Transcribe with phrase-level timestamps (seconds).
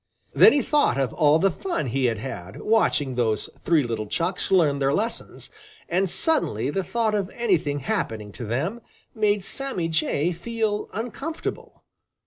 [0.33, 4.49] Then he thought of all the fun he had had watching those three little Chucks
[4.49, 5.51] learn their lessons,
[5.87, 8.81] and suddenly the thought of anything happening to them
[9.13, 11.83] made Sammy Jay feel uncomfortable.